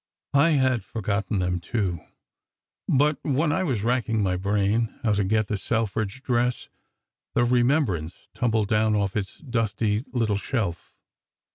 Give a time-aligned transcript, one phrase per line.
[0.33, 1.99] I had forgotten them, too,
[2.89, 6.69] but when I was racking my brain how to get the Selfridge dress,
[7.35, 10.95] the remembrance tumbled down off its dusty little shelf.